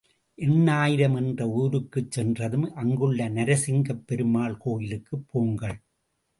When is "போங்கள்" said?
5.31-5.77